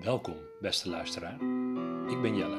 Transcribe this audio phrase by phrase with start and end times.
[0.00, 1.34] Welkom, beste luisteraar.
[2.10, 2.56] Ik ben Jelle.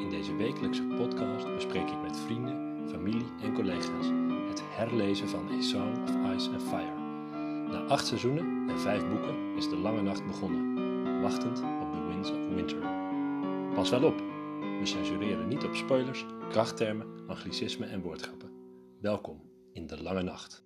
[0.00, 4.06] In deze wekelijkse podcast bespreek ik met vrienden, familie en collega's
[4.48, 6.98] het herlezen van A Song of Ice and Fire.
[7.68, 12.30] Na acht seizoenen en vijf boeken is de lange nacht begonnen, wachtend op The Winds
[12.30, 12.78] of Winter.
[13.74, 14.18] Pas wel op,
[14.58, 18.50] we censureren niet op spoilers, krachttermen, anglicismen en woordgrappen.
[19.00, 20.64] Welkom in de lange nacht.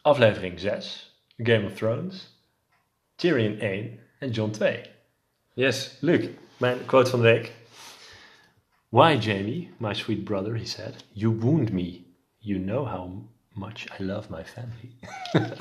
[0.00, 2.39] Aflevering 6, Game of Thrones.
[3.20, 4.80] Tyrion 1 en John 2.
[5.54, 5.96] Yes.
[6.00, 7.52] Luc, mijn quote van de week.
[8.88, 12.00] Why, Jamie, my sweet brother, he said, you wound me.
[12.38, 13.10] You know how
[13.52, 14.98] much I love my family.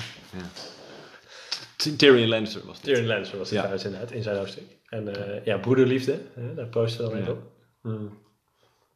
[1.97, 2.85] Tyrion Lannister was het.
[2.85, 3.63] Tyrion Lannister was het Ja.
[3.63, 4.63] trouwens inderdaad, in zijn hoofdstuk.
[4.89, 7.29] En eh, ja, broederliefde, hè, daar posten we dan Ja.
[7.31, 7.41] op.
[7.81, 8.17] Mm.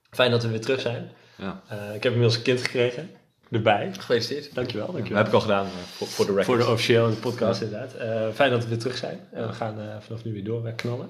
[0.09, 1.11] Fijn dat we weer terug zijn.
[1.37, 1.63] Ja.
[1.67, 3.09] Eh, ik heb inmiddels een kind gekregen,
[3.53, 3.91] erbij.
[3.93, 4.55] Gefeliciteerd.
[4.55, 5.21] Dankjewel, Dat dankjewel.
[5.23, 6.45] heb ik al gedaan eh, voor, de record.
[6.45, 7.93] Voor de officiële podcast inderdaad.
[7.93, 9.19] Eh, fijn dat we weer terug zijn.
[9.31, 11.09] En we gaan eh, vanaf nu weer door eh, knallen.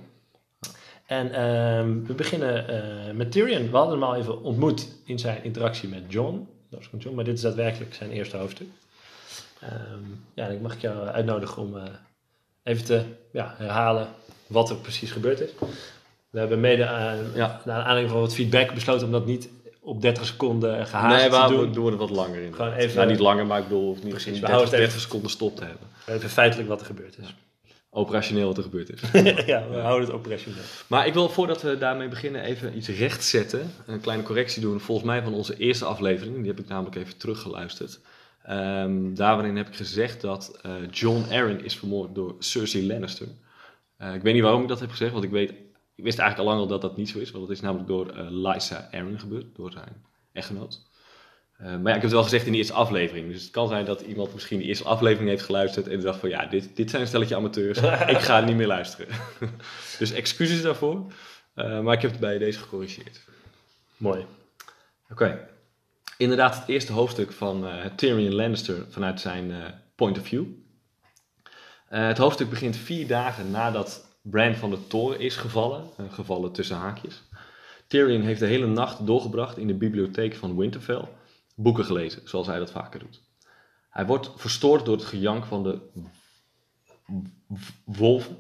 [1.06, 2.68] En ehm, we beginnen
[3.08, 3.70] eh, met Tyrion.
[3.72, 6.48] We hadden hem al even ontmoet in zijn interactie met John.
[6.70, 8.68] Dat John, maar dit is daadwerkelijk zijn eerste hoofdstuk.
[9.60, 9.72] Ehm,
[10.34, 11.84] ja, dan mag ik jou uitnodigen om eh,
[12.64, 14.08] even te ja, herhalen
[14.48, 15.50] wat er precies gebeurd is.
[16.30, 17.62] We hebben mede aan, Ja.
[17.66, 19.50] naar aanleiding van wat feedback besloten om dat niet
[19.84, 21.74] op 30 seconden gehaast nee, te we doen.
[21.74, 22.54] doen het wat langer in.
[22.54, 24.74] Gewoon even- Nou, niet langer, maar ik bedoel, of niet Precies, niet we 30, houden
[24.74, 25.88] het even- 30 seconden stop te hebben.
[26.08, 27.36] Even feitelijk wat er gebeurd is.
[27.90, 29.02] Operationeel wat er gebeurd is.
[29.46, 30.62] ja, we houden het operationeel.
[30.88, 33.72] maar ik wil voordat we daarmee beginnen even iets rechtzetten.
[33.86, 34.80] Een kleine correctie doen.
[34.80, 36.36] Volgens mij van onze eerste aflevering.
[36.38, 38.00] Die heb ik namelijk even teruggeluisterd.
[38.44, 43.28] Ehm daarin heb ik gezegd dat eh, John Arryn is vermoord door Cersei Lannister.
[43.98, 45.54] Eh, ik weet niet waarom ik dat heb gezegd, want ik weet...
[45.96, 47.88] Ik wist eigenlijk al lang al dat dat niet zo is, want dat is namelijk
[47.88, 50.92] door Lysa Arryn gebeurd, door zijn echtgenoot.
[51.58, 53.32] Eh, maar ja, ik heb het wel gezegd in de eerste aflevering.
[53.32, 56.30] Dus het kan zijn dat iemand misschien de eerste aflevering heeft geluisterd en dacht van
[56.30, 57.78] ja, dit, dit zijn een stelletje amateurs.
[58.08, 59.08] ik ga niet meer luisteren.
[60.00, 61.12] dus excuses daarvoor.
[61.54, 63.22] Eh, maar ik heb het bij deze gecorrigeerd.
[63.98, 64.26] Mooi.
[65.10, 65.48] Oké.
[66.18, 69.52] Inderdaad, het eerste hoofdstuk van Tyrion Lannister vanuit zijn
[69.96, 70.46] point of view.
[71.86, 75.90] Het hoofdstuk begint vier dagen nadat Bran van de toren is gevallen.
[75.98, 77.24] eh, gevallen tussen haakjes.
[77.88, 81.08] Tyrion heeft de hele nacht doorgebracht in de bibliotheek van Winterfell.
[81.56, 83.22] Boeken gelezen, zoals hij dat vaker doet.
[83.90, 85.80] Hij wordt verstoord door het gejank van de
[87.86, 88.38] wolven.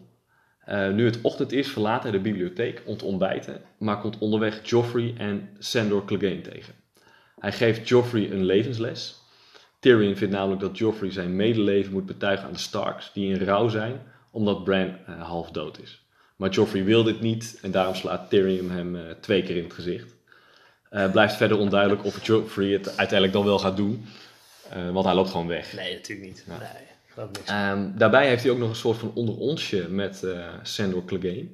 [0.59, 4.69] Eh, nu het ochtend is, verlaat hij de bibliotheek om te ontbijten, maar komt onderweg
[4.69, 6.73] Joffrey en Sandor Clegane tegen.
[7.39, 9.22] Hij geeft Joffrey een levensles.
[9.79, 13.67] Tyrion vindt namelijk dat Joffrey zijn medeleven moet betuigen aan de Starks, die in rouw
[13.67, 14.01] zijn
[14.33, 16.05] omdat Bran eh, half dood is.
[16.35, 19.73] Maar Joffrey wil dit niet en daarom slaat Tyrion hem eh, twee keer in het
[19.73, 20.16] gezicht.
[20.89, 24.05] Eh, blijft verder onduidelijk of Joffrey het uiteindelijk dan wel gaat doen,
[24.91, 25.73] want hij loopt gewoon weg.
[25.73, 26.45] Nee, natuurlijk niet.
[26.47, 26.57] Nee,
[27.07, 27.49] geloof niks.
[27.49, 30.25] Ehm, daarbij heeft hij ook nog een soort van onder onsje met
[30.61, 31.47] Sandor Clegane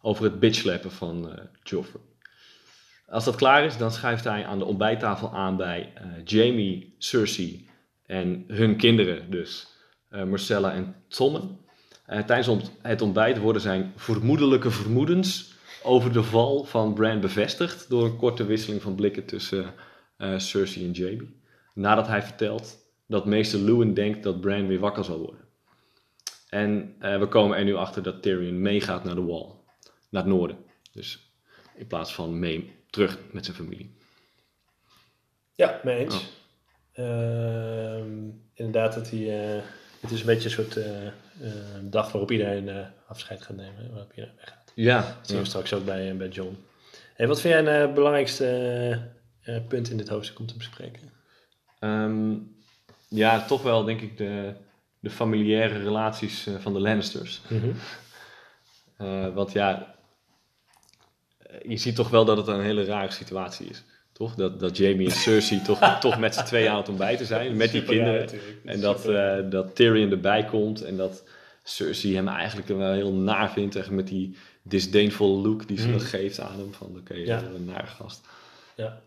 [0.00, 2.02] over het bitchlappen van eh Joffrey.
[3.08, 7.68] Als dat klaar is, dan schuift hij aan de ontbijttafel aan bij eh, Jamie, Cersei
[8.06, 9.66] en hun kinderen, dus
[10.08, 11.65] Marcella en Tommen.
[12.06, 18.04] Eh, tijdens het ontbijt worden zijn vermoedelijke vermoedens over de val van Bran bevestigd door
[18.04, 19.74] een korte wisseling van blikken tussen
[20.16, 21.40] eh, Cersei en Jamie.
[21.74, 25.40] Nadat hij vertelt dat meester Lewin denkt dat Bran weer wakker zal worden.
[26.48, 29.46] En eh, we komen er nu achter dat Tyrion meegaat naar de wall,
[30.08, 30.56] naar het noorden.
[30.92, 31.30] Dus
[31.76, 33.94] in plaats van mee terug met zijn familie.
[35.54, 36.14] Ja, mee eens.
[36.14, 36.24] Oh.
[36.92, 39.20] Ehm, inderdaad, dat hij,
[40.00, 40.78] het is een beetje een soort
[41.40, 43.90] eh, eh, dag waarop iedereen eh, afscheid gaat nemen.
[43.90, 44.72] Waarop iedereen weggaat.
[44.74, 46.64] Ja, Dat zien we straks ook bij, eh, bij John.
[47.14, 49.00] Hey, wat vind jij een eh, belangrijkste
[49.68, 51.12] punt in dit hoofdstuk om te bespreken?
[51.78, 52.34] Ehm,
[53.08, 54.52] ja, toch wel denk ik de,
[55.00, 57.40] de familiaire relaties van de Lannisters.
[58.96, 59.94] Eh, want ja,
[61.62, 63.82] je ziet toch wel dat het een hele rare situatie is.
[64.16, 64.34] Toch?
[64.34, 67.56] Dat, dat Jamie en Cersei toch, toch met z'n tweeën aan het ontbijten zijn.
[67.56, 68.28] Met die raar kinderen.
[68.64, 70.82] En dat, eh, dat Tyrion erbij komt.
[70.82, 71.22] En dat
[71.62, 73.76] Cersei hem eigenlijk wel heel naar vindt.
[73.76, 76.74] Echt met die disdainful look die ze dan geeft aan hem.
[76.74, 77.42] Van oké, Ja.
[77.54, 78.20] een nare gast.
[78.74, 79.00] Ja.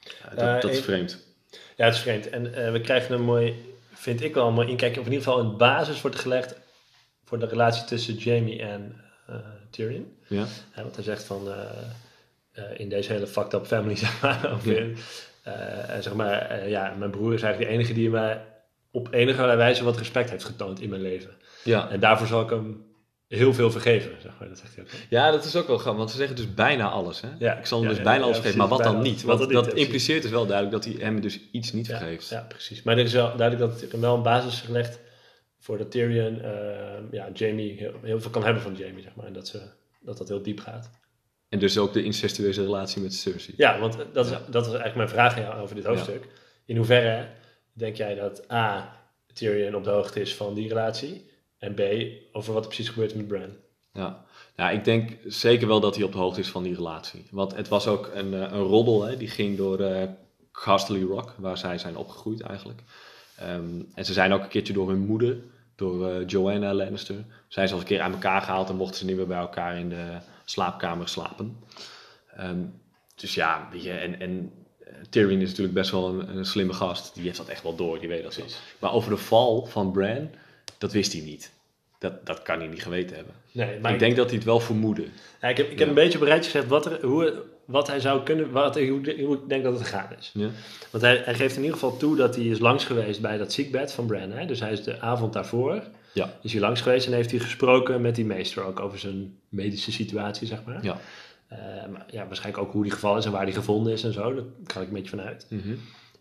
[0.00, 1.18] Ja, dat, Eh, dat is vreemd.
[1.76, 2.28] Ja, het is vreemd.
[2.30, 3.54] En eh, we krijgen een mooi,
[3.92, 6.54] vind ik wel een mooi inkijkje, of in ieder geval een basis wordt gelegd
[7.24, 9.00] voor de relatie tussen Jamie en
[9.70, 10.16] Tyrion.
[10.28, 10.46] Ja?
[10.76, 11.48] Ja, want hij zegt van,
[12.52, 14.58] eh, in deze hele fucked up family, zeg maar,
[15.42, 18.44] eh, en zeg maar, eh, ja, mijn broer is eigenlijk de enige die mij
[18.90, 21.30] op enige wijze wat respect heeft getoond in mijn leven.
[21.64, 21.90] Ja.
[21.90, 22.84] En daarvoor zal ik hem
[23.28, 24.48] heel veel vergeven, zeg maar.
[24.48, 24.90] Dat zegt hij ook.
[25.08, 25.98] ja, dat is ook wel grappig.
[25.98, 27.20] Want ze zeggen dus bijna alles.
[27.20, 27.28] Hè?
[27.38, 27.58] Ja.
[27.58, 28.58] Ik zal hem Ja, dus bijna ja, alles vergeven.
[28.58, 29.22] Maar wat dan niet?
[29.22, 32.28] Want niet, dat impliceert dus wel duidelijk dat hij hem dus iets niet vergeeft.
[32.28, 32.82] ja, precies.
[32.82, 35.00] Maar er is wel duidelijk dat er wel een basis is gelegd
[35.58, 36.52] voordat Tyrion eh,
[37.10, 39.26] ja, Jamie heel, heel veel kan hebben van Jamie, zeg maar.
[39.26, 39.62] En dat, ze,
[40.00, 40.90] dat dat heel diep gaat.
[41.52, 43.54] En dus ook de incestueuze relatie met Cersei.
[43.56, 44.38] Ja, want dat is, Ja.
[44.38, 46.26] dat was eigenlijk mijn vraag aan jou over dit hoofdstuk.
[46.64, 47.28] In hoeverre
[47.72, 48.96] denk jij dat A,
[49.32, 51.30] Tyrion op de hoogte is van die relatie?
[51.58, 51.80] En B,
[52.32, 53.50] over wat er precies gebeurt met Bran?
[53.92, 54.24] Ja.
[54.56, 57.26] ja, ik denk zeker wel dat hij op de hoogte is van die relatie.
[57.30, 59.16] Want het was ook een, eh, een roddel, hè?
[59.16, 60.08] die ging door eh
[60.52, 62.80] Casterly Rock, waar zij zijn opgegroeid eigenlijk.
[63.36, 65.36] Ehm, en ze zijn ook een keertje door hun moeder,
[65.76, 67.16] door eh, Joanna Lannister,
[67.48, 69.78] zijn ze al een keer aan elkaar gehaald en mochten ze niet meer bij elkaar
[69.78, 71.56] in de slaapkamer slapen.
[72.36, 72.64] Ehm,
[73.14, 76.72] dus ja, weet je, en, en eh, Tyrion is natuurlijk best wel een, een slimme
[76.72, 77.14] gast.
[77.14, 78.42] Die heeft dat echt wel door, die weet dat zo.
[78.78, 80.30] Maar over de val van Bran,
[80.78, 81.52] dat wist hij niet.
[81.98, 83.34] Dat, dat kan hij niet geweten hebben.
[83.52, 85.04] Nee, maar ik denk dat hij het wel vermoedde.
[85.40, 88.22] Ja, ik heb, ik heb een beetje rijtje gezegd wat, er, hoe, wat hij zou
[88.22, 90.30] kunnen, wat, hoe, hoe ik denk dat het gegaan is.
[90.34, 90.48] Ja?
[90.90, 93.52] Want hij, hij geeft in ieder geval toe dat hij is langs geweest bij dat
[93.52, 94.30] ziekbed van Bran.
[94.30, 94.46] Hè?
[94.46, 95.82] Dus hij is de avond daarvoor,
[96.12, 96.38] Ja.
[96.42, 99.92] is hij langs geweest en heeft hij gesproken met die meester ook over zijn medische
[99.92, 100.84] situatie, zeg maar.
[100.84, 100.98] Ja.
[101.48, 101.58] Eh,
[101.92, 104.34] maar ja, waarschijnlijk ook hoe die gevallen is en waar die gevonden is en zo.
[104.34, 105.46] Daar ga ik een beetje vanuit.
[105.48, 105.74] Mhm.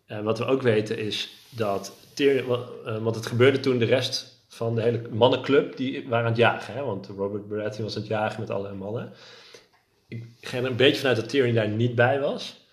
[0.06, 4.44] Eh, wat we ook weten is dat Tyrion, eh, want het gebeurde toen de rest
[4.48, 6.74] van de hele mannenclub, die waren aan het jagen.
[6.74, 6.84] Hè?
[6.84, 9.14] Want Robert Baratheon was aan het jagen met alle mannen.
[10.08, 12.66] Ik ga er een beetje vanuit dat Tyrion daar niet bij was.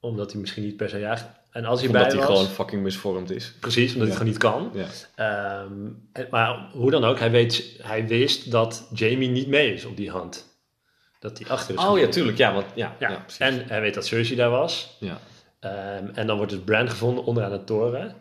[0.00, 1.24] Omdat hij misschien niet per se jaagt.
[1.52, 2.36] En als hij Omdat bij hij was...
[2.38, 3.52] gewoon fucking misvormd is.
[3.60, 4.24] Precies, omdat hij Ja.
[4.24, 4.86] het gewoon niet kan.
[5.14, 5.64] Ja.
[6.14, 9.96] Ehm, maar hoe dan ook, hij, weet, hij wist dat Jamie niet mee is op
[9.96, 10.50] die hand.
[11.18, 11.84] Dat hij achter is.
[11.84, 12.36] Oh ja, tuurlijk.
[12.38, 13.08] Ja, want, ja, ja.
[13.10, 14.96] Ja, en hij weet dat Cersei daar was.
[15.00, 15.18] ja.
[15.60, 18.14] Ehm, en dan wordt dus Bran gevonden onderaan de toren.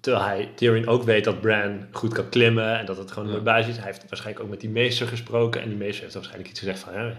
[0.00, 3.34] Terwijl hij, Tyrion ook weet dat Bran goed kan klimmen en dat het gewoon Ja.
[3.34, 3.76] een mooi basis is.
[3.76, 5.60] Hij heeft waarschijnlijk ook met die meester gesproken.
[5.62, 6.92] En die meester heeft waarschijnlijk iets gezegd van...
[6.94, 7.12] Hè,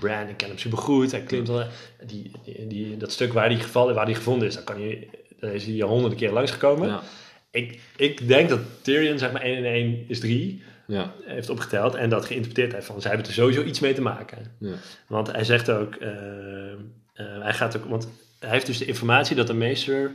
[0.00, 1.10] Bran, ik ken hem supergoed.
[1.10, 1.64] Hij klimt al...
[2.06, 5.08] Die, die, die- dat stuk waar hij gevallen, waar hij gevonden is, daar, kan hij,
[5.40, 6.88] daar is hij honderden keer langsgekomen.
[6.88, 7.02] Ja.
[7.50, 11.12] Ik, ik denk dat Tyrion, zeg maar 1 en 1 is 3, Ja.
[11.24, 11.94] heeft opgeteld.
[11.94, 14.38] En dat geïnterpreteerd heeft van, zij hebben er sowieso iets mee te maken.
[14.58, 14.74] Ja.
[15.06, 16.78] Want hij zegt ook, eh, eh,
[17.16, 18.08] hij gaat ook, want
[18.38, 20.12] hij heeft dus de informatie dat de meester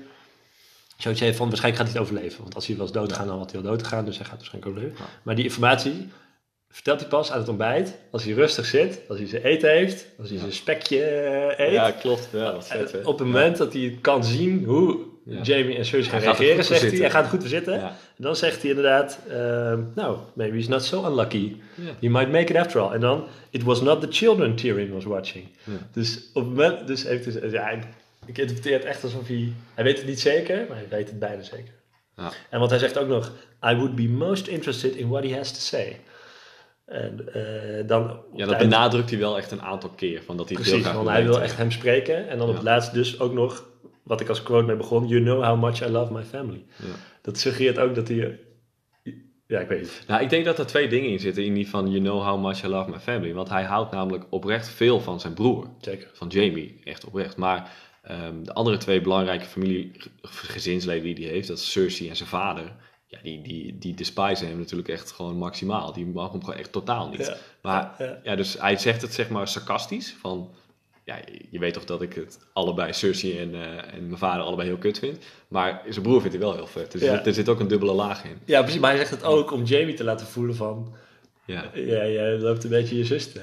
[0.98, 2.42] zoiets heeft van waarschijnlijk gaat hij het overleven.
[2.42, 5.04] Want als hij was doodgaan, dan had hij al doodgegaan, dus hij gaat waarschijnlijk overleven.
[5.06, 5.12] Ja.
[5.24, 6.10] Maar die informatie
[6.71, 10.06] vertelt hij pas aan het ontbijt, als hij rustig zit, als hij zijn eten heeft,
[10.19, 11.73] als hij zijn spekje eh, eet.
[11.73, 12.29] ja, klopt.
[12.31, 15.41] Ja, dat vet, op het moment dat hij kan zien hoe Ja.
[15.41, 17.91] Jamie en Cersei gaan er reageren, zegt hij, hij gaat goed voor zitten.
[18.18, 21.56] Dan zegt hij inderdaad, ehm, nou, maybe he's not so unlucky.
[22.00, 22.94] You might make it after all.
[22.94, 25.47] En dan, it was not the children Tyrion was watching.
[25.91, 29.83] Dus op het moment, dus heeft dus, ja, ik, interpreteer het echt alsof hij, hij
[29.83, 31.74] weet het niet zeker, maar hij weet het bijna zeker.
[32.15, 32.31] Ja.
[32.50, 33.31] En want hij zegt ook nog,
[33.65, 36.00] I would be most interested in what he has to say.
[36.86, 38.19] En eh, dan...
[38.33, 40.24] Ja, dat benadrukt hij wel echt een aantal keer.
[40.24, 42.30] Van dat hij Precies, want hij wil echt hem spreken.
[42.30, 43.66] En dan op het laatst dus ook nog,
[44.04, 46.66] wat ik als quote mee begon, You know how much I love my family.
[46.75, 46.86] Ja.
[47.22, 48.39] Dat suggereert ook dat hij...
[49.48, 50.04] Ja, ik weet niet.
[50.07, 51.44] Nou, ik denk dat er twee dingen in zitten.
[51.44, 53.34] In die van You know how much I love my family.
[53.34, 55.68] Want hij houdt namelijk oprecht veel van zijn broer.
[55.81, 56.10] Zeker.
[56.13, 57.38] Van Jamie, echt oprecht.
[57.38, 62.30] Maar ehm, de andere twee belangrijke familiegezinsleden die hij heeft, dat is Cersei en zijn
[62.30, 62.75] vader.
[63.12, 65.94] Ja, die, die, die despisen hem natuurlijk echt gewoon maximaal.
[65.94, 67.25] Die mag hem gewoon echt totaal niet.
[67.25, 67.36] Ja.
[67.62, 68.19] Maar Ja.
[68.24, 70.16] ja, dus hij zegt het zeg maar sarcastisch.
[70.19, 70.50] Van,
[71.04, 71.16] ja,
[71.50, 74.78] je weet toch dat ik het allebei, Cersei en, eh, en mijn vader, allebei heel
[74.78, 75.18] kut vind.
[75.48, 76.92] Maar zijn broer vindt hij wel heel vet.
[76.92, 77.10] Dus Ja.
[77.12, 78.38] er, zit- er zit ook een dubbele laag in.
[78.46, 78.80] Ja, precies.
[78.80, 80.94] Maar hij zegt het ook om Jamie te laten voelen van...
[81.46, 83.41] Ja, Ja, jij loopt een beetje je zus te...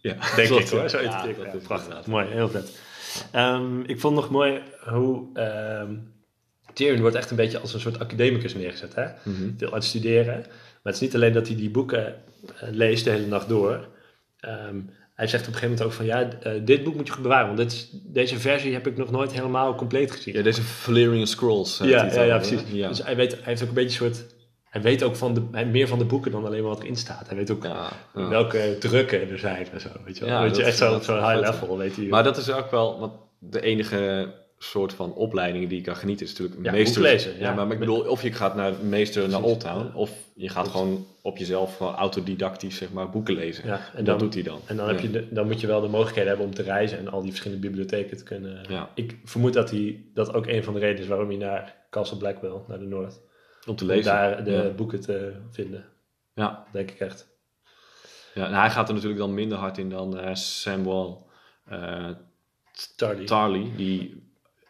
[0.00, 0.16] ja.
[0.36, 2.78] Denk ik hoor, zo Ja, dat is Prachtig, mooi, heel vet.
[3.32, 5.94] Ehm, ik vond nog mooi hoe ehm
[6.74, 8.94] Tyrion wordt echt een beetje als een soort academicus neergezet.
[8.94, 9.04] Hè?
[9.56, 10.34] Veel aan het studeren.
[10.36, 13.88] Maar het is niet alleen dat hij die boeken eh, leest de hele nacht door.
[14.40, 14.76] Ehm,
[15.14, 17.22] hij zegt op een gegeven moment ook van ja, eh, dit boek moet je goed
[17.22, 17.46] bewaren.
[17.46, 20.34] Want dit is, deze versie heb ik nog nooit helemaal compleet gezien.
[20.34, 21.80] Ja, deze Valerian Scrolls.
[21.80, 22.60] eh, ja, ja, ja, precies.
[22.72, 22.88] Ja.
[22.88, 24.32] Dus hij, weet, hij heeft ook een beetje een soort...
[24.64, 26.96] Hij weet ook van de, hij- meer van de boeken dan alleen maar wat erin
[26.96, 27.26] staat.
[27.28, 28.28] Hij weet ook Ja, ja.
[28.28, 29.88] welke drukken er zijn en zo.
[30.04, 30.42] Weet je, wel.
[30.42, 31.78] Weet je echt zo zo'n high level.
[31.78, 34.32] Weet hij, Maar dat is ook wel, want de enige
[34.64, 37.02] soort van opleidingen die ik kan genieten is natuurlijk Ja, meester.
[37.02, 37.54] lezen, Ja, ja.
[37.54, 39.90] maar ik bedoel, of je gaat naar meester naar Precies, Old Town, ja.
[39.94, 43.66] of je gaat gewoon op jezelf gewoon autodidactisch zeg maar boeken lezen.
[43.66, 44.60] ja, En dat dan, doet hij dan.
[44.66, 46.98] En dan, heb je de, dan moet je wel de mogelijkheden hebben om te reizen
[46.98, 48.64] en al die verschillende bibliotheken te kunnen.
[48.68, 48.90] Ja.
[48.94, 52.16] Ik vermoed dat hij dat ook een van de redenen is waarom hij naar Castle
[52.18, 53.20] Blackwell, naar de Noord,
[53.66, 54.04] om te om lezen.
[54.12, 55.84] daar de boeken te vinden.
[56.34, 56.64] Ja.
[56.72, 57.26] Denk ik echt.
[58.34, 61.26] Ja, en hij gaat er natuurlijk dan minder hard in dan eh, Samuel
[62.96, 63.24] Tardy.
[63.24, 64.22] Tarly, die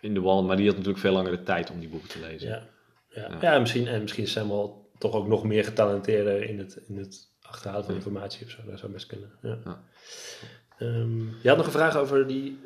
[0.04, 2.20] in de wal, maar die had natuurlijk veel langer de tijd om die boeken te
[2.20, 2.48] lezen.
[2.48, 2.62] Ja,
[3.08, 3.20] ja.
[3.30, 3.38] Ja.
[3.40, 3.54] ja.
[3.54, 7.28] en misschien, en misschien is Samuel toch ook nog meer getalenteerder in het, in het
[7.42, 8.58] achterhalen van informatie of zo.
[8.66, 9.30] Dat zou best kunnen.
[9.42, 9.58] Ja.
[9.64, 9.84] Ja.
[10.78, 12.58] Ehm, je had nog een vraag over die,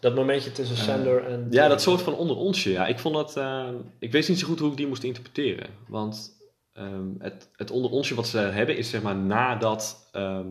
[0.00, 1.46] dat momentje tussen Sandor en...
[1.50, 2.70] Ja, dat soort van onder onsje.
[2.70, 3.36] Ja, ik vond dat.
[3.36, 5.66] eh, ik wist niet zo goed hoe ik die moest interpreteren.
[5.88, 6.30] Want
[6.72, 10.46] ehm, het, het onder onsje wat ze hebben is zeg maar nadat ehm,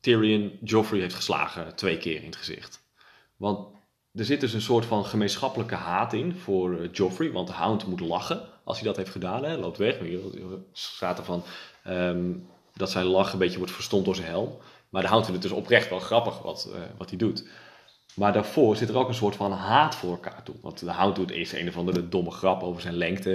[0.00, 2.82] Tyrion Joffrey heeft geslagen twee keer in het gezicht.
[3.36, 3.68] Want
[4.14, 7.86] er zit dus een soort van gemeenschappelijke haat in voor eh, Joffrey, want de Hound
[7.86, 9.44] moet lachen als hij dat heeft gedaan.
[9.44, 9.98] Hè, loopt weg.
[9.98, 10.08] Er
[10.72, 11.42] staat ervan
[11.84, 12.30] ehm,
[12.74, 14.56] dat zijn lach een beetje wordt verstomd door zijn helm.
[14.88, 17.48] Maar de Hound vindt het dus oprecht wel grappig wat, eh, wat hij doet.
[18.14, 20.54] Maar daarvoor zit er ook een soort van haat voor elkaar toe.
[20.62, 23.30] Want de Hound doet eerst een of andere domme grap over zijn lengte.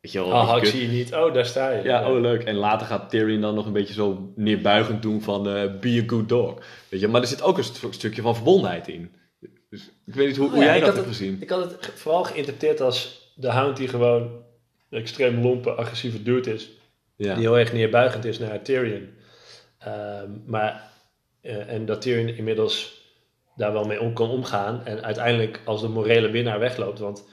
[0.00, 1.14] Weet je wel, Oh, ik zie je niet.
[1.14, 1.82] Oh, daar sta je.
[1.82, 2.42] Ja, oh leuk.
[2.44, 6.08] En later gaat Tyrion dan nog een beetje zo neerbuigend doen van eh, be a
[6.08, 6.54] good dog.
[6.88, 9.10] Weet je, maar er zit ook een st- stukje van verbondenheid in.
[9.70, 11.36] Dus ik weet niet hoe, hoe Oh ja, jij dat hebt gezien.
[11.40, 14.22] Ik had het vooral geïnterpreteerd als de hound die gewoon
[14.90, 16.70] een extreem lompe, agressieve dude is.
[17.16, 17.34] Ja.
[17.34, 19.08] Die heel erg neerbuigend is naar Tyrion.
[19.78, 20.90] Ehm, maar,
[21.40, 23.02] eh, en dat Tyrion inmiddels
[23.56, 24.84] daar wel mee om kan omgaan.
[24.84, 26.98] En uiteindelijk als de morele winnaar wegloopt.
[26.98, 27.24] Want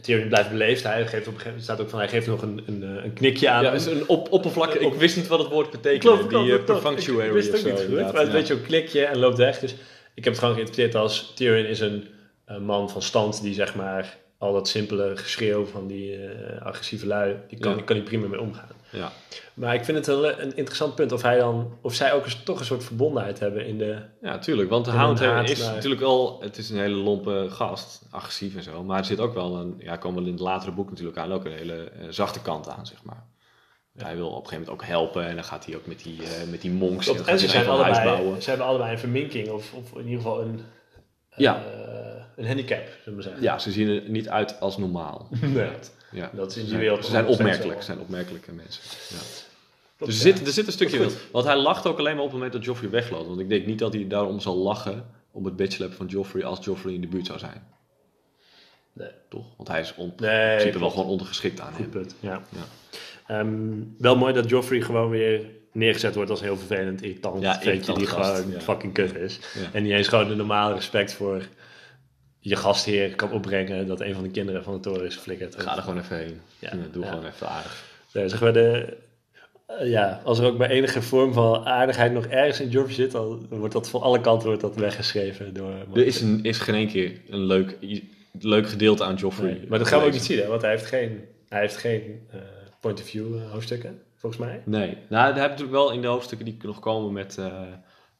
[0.00, 0.82] Tyrion blijft beleefd.
[0.82, 3.04] Hij geeft op een gegeven moment staat ook van hij geeft nog een, een, eh,
[3.04, 3.62] een knikje aan.
[3.62, 4.74] Ja, is een op, oppervlak.
[4.74, 5.98] Ik Op- wist niet wat het woord betekende.
[5.98, 6.80] Klopt, die klopt, klopt, klopt.
[6.80, 8.32] perfunctuary Ik wist het ook niet goed, maar het ja.
[8.32, 9.58] weet je, een klikje en loopt weg.
[9.58, 9.74] Dus
[10.14, 12.08] ik heb het gewoon geïnterpreteerd als Tyrion is een,
[12.44, 17.06] een man van stand die zeg maar al dat simpele geschreeuw van die eh, agressieve
[17.06, 17.76] lui, die kan, Ja.
[17.76, 18.68] die kan hij prima mee omgaan.
[18.92, 19.12] Ja.
[19.54, 22.42] Maar ik vind het een, een interessant punt of hij dan, of zij ook eens,
[22.42, 23.98] toch een soort verbondenheid hebben in de.
[24.22, 24.70] ja, tuurlijk.
[24.70, 26.38] Want de Hound haat is naar- natuurlijk wel...
[26.40, 28.02] Het is een hele lompe gast.
[28.10, 28.82] Agressief en zo.
[28.84, 29.74] Maar er zit ook wel een...
[29.78, 31.32] Ja, komen we in het latere boek natuurlijk aan.
[31.32, 33.24] Ook een hele eh, zachte kant aan, zeg maar.
[33.98, 35.26] Hij wil op een gegeven moment ook helpen.
[35.26, 37.08] En dan gaat hij ook met die, eh, met die monks...
[37.08, 38.16] En en ze zijn een huis bouwen.
[38.22, 40.60] allebei, ze hebben allebei een verminking of, of in ieder geval een,
[41.36, 41.62] Ja.
[41.64, 43.42] eh, een handicap, zullen we zeggen.
[43.42, 45.28] Ja, ze zien er niet uit als normaal.
[45.40, 45.70] Nee.
[46.12, 46.30] Ja.
[46.34, 48.82] Dat is in die zijn, wereld ze zijn opmerkelijk, ze zijn opmerkelijke mensen.
[49.08, 49.16] Ja.
[49.96, 50.36] Dus er ja.
[50.36, 52.52] zit, er zit een stukje is Want hij lacht ook alleen maar op het moment
[52.52, 53.26] dat Joffrey wegloopt.
[53.26, 56.64] Want ik denk niet dat hij daarom zal lachen op het bedslappen van Joffrey als
[56.64, 57.62] Joffrey in de buurt zou zijn.
[58.92, 59.10] Nee.
[59.28, 59.46] Toch?
[59.56, 61.90] Want hij is on, Nee, in principe wel gewoon ondergeschikt aan Goed hem.
[61.90, 62.42] punt, ja.
[62.48, 62.64] Ja.
[63.30, 63.48] Ehm,
[63.98, 65.40] wel mooi dat Joffrey gewoon weer
[65.72, 68.60] neergezet wordt als heel vervelend, irritant Ja, die gast, gewoon ja.
[68.60, 69.38] fucking kut is.
[69.54, 69.68] Ja.
[69.72, 71.42] En niet eens gewoon een normale respect voor
[72.38, 75.62] je gastheer kan opbrengen dat een van de kinderen van de toren is geflikkerd.
[75.62, 76.40] Ga er gewoon even heen.
[76.58, 76.70] Ja.
[76.92, 77.84] Doe gewoon even aardig.
[78.12, 78.96] Nee, zeg maar de,
[79.82, 83.46] ja, als er ook maar enige vorm van aardigheid nog ergens in Joffrey zit, dan
[83.48, 85.72] wordt dat van alle kanten wordt dat weggeschreven door...
[85.94, 87.76] Er is, een, is geen één keer een leuk,
[88.40, 89.52] leuk gedeelte aan Joffrey.
[89.52, 91.76] Nee, maar dat gaan we ook niet zien, hè, want hij heeft geen, hij heeft
[91.76, 92.40] geen eh,
[92.80, 94.62] point of view eh, hoofdstukken, volgens mij.
[94.64, 97.62] Nee, nou, daar heb je natuurlijk wel in de hoofdstukken die nog komen met eh,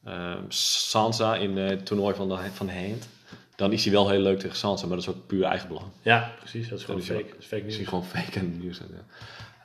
[0.03, 3.07] eh, Sansa in eh, het toernooi van de, van de Hand.
[3.55, 5.85] Dan is hij wel heel leuk tegen Sansa, maar dat is ook puur eigen belang.
[6.01, 7.87] Ja, precies, dat is gewoon Dat is fake, wel- dat is fake nieuws.
[7.87, 8.77] gewoon fake en nieuws.
[8.77, 8.85] Ja.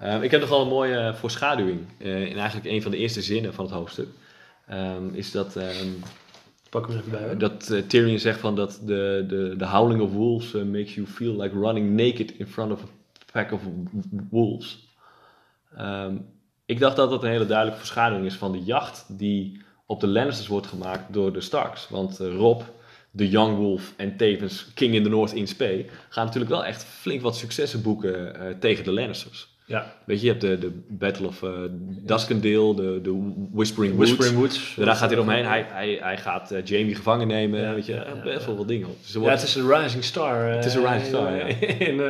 [0.06, 1.80] Ehm, ik heb nog wel een mooie voorschaduwing.
[1.98, 4.08] eh, in eigenlijk een van de eerste zinnen van het hoofdstuk.
[4.66, 5.88] Ehm, is dat, ehm,
[6.70, 7.22] Pak hem even bij.
[7.24, 7.38] hoor.
[7.38, 11.58] dat Tyrion zegt van dat de, de, the howling of wolves makes you feel like
[11.58, 12.86] running naked in front of a
[13.32, 13.60] pack of
[14.30, 14.85] wolves.
[15.76, 16.16] Ehm,
[16.66, 20.06] ik dacht dat dat een hele duidelijke verschaduwing is van de jacht die op de
[20.06, 21.88] Lannisters wordt gemaakt door de Starks.
[21.88, 22.62] Want eh, Rob,
[23.10, 26.84] de Young Wolf en tevens King in the North in Spee gaan natuurlijk wel echt
[26.84, 29.54] flink wat successen boeken eh, tegen de Lannisters.
[29.66, 31.50] Ja, Weet je, je hebt de, de Battle of eh
[32.04, 34.10] Duskendale, de, de Whispering Woods.
[34.10, 34.74] Whispering Woods.
[34.76, 35.44] Daarna gaat hij eromheen.
[35.44, 37.60] Hij, hij, hij gaat Jamie gevangen nemen.
[37.60, 38.96] Ja, weet je, ja, best wel wat dingen op.
[39.02, 40.50] Dus er Ja, wordt, het is een rising star.
[40.50, 41.86] Het is een rising star, in, ja.
[41.86, 42.00] In,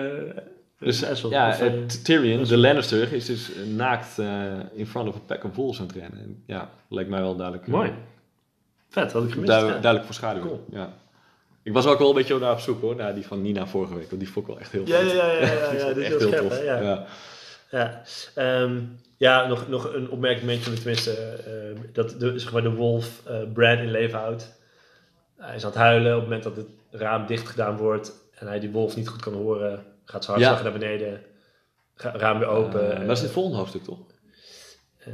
[0.79, 5.21] dus, ja, eh, Tyrion, de Lannister, is dus eh, naakt eh, in front of a
[5.27, 6.19] pack of wolves aan het rennen.
[6.19, 7.67] En, ja, lijkt mij wel duidelijk.
[7.67, 7.93] mooi.
[8.89, 9.53] Vet, had ik gemist.
[9.53, 10.65] Duidelijk voor schaduw.
[10.71, 10.93] Ja.
[11.63, 13.95] Ik was ook wel een beetje naar op zoek hoor, naar die van Nina vorige
[13.95, 14.09] week.
[14.09, 16.43] Want die vond ik wel echt heel Ja, ja, ja, ja, ja, dit is heel
[16.43, 16.65] tof.
[16.65, 16.81] ja.
[16.81, 17.07] Ja.
[17.71, 18.03] Ja,
[18.35, 18.81] Ehm,
[19.17, 23.43] ja nog, nog een opmerking mention, tenminste, eh, dat de, zeg maar de wolf eh
[23.53, 24.55] Bran in leven houdt.
[25.37, 28.47] Hij is aan het huilen op het moment dat het raam dicht gedaan wordt en
[28.47, 30.71] hij die wolf niet goed kan horen, gaat zijn hartslag Ja.
[30.71, 31.21] naar beneden,
[31.97, 32.89] raam weer open.
[32.89, 33.99] Maar dat is het volgende hoofdstuk toch?
[34.99, 35.13] eh,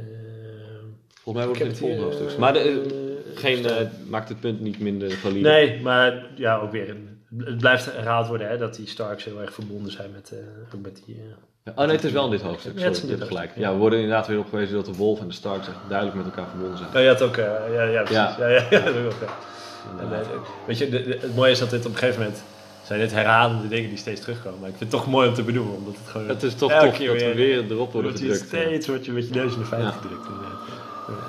[1.21, 2.37] Volgens mij wordt het in het volgende hoofdstuk.
[2.39, 3.65] Maar de, eh, geen,
[4.09, 5.49] maakt het punt niet minder valide.
[5.49, 6.89] Nee, maar ja, ook weer.
[6.89, 10.33] Een, het blijft herhaald worden hè, dat die Starks heel erg verbonden zijn met,
[10.81, 11.21] met die.
[11.75, 12.79] Oh nee, het is wel in dit hoofdstuk.
[12.79, 13.51] Ja, het is dit gelijk.
[13.55, 16.17] Ja, we worden inderdaad weer op gewezen dat de Wolf en de Starks echt duidelijk
[16.17, 16.89] met elkaar verbonden zijn.
[16.95, 17.35] Oh, je had ook.
[17.35, 18.15] ja, ja, precies.
[18.37, 18.47] Ja.
[18.47, 18.47] Ja.
[18.47, 19.35] Ja, ja, dat ook, ja.
[19.99, 20.25] En,
[20.67, 22.43] weet je, de- de- het mooie is dat dit op een gegeven moment.
[22.85, 24.59] Zijn dit herhalende dingen die steeds terugkomen.
[24.59, 26.27] Maar ik vind het toch mooi om te benoemen, omdat het gewoon.
[26.27, 28.39] Het is toch tof keer dat we weer erop worden je gedrukt.
[28.39, 28.45] ja.
[28.61, 29.97] Steeds wordt je met je neus in de feiten Ja.
[30.01, 30.27] gedrukt.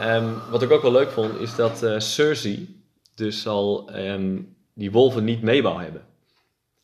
[0.01, 2.83] Ehm, wat ik ook wel leuk vond, is dat eh, Cersei
[3.15, 4.37] dus zal ehm,
[4.75, 6.03] die wolven niet mee wou hebben.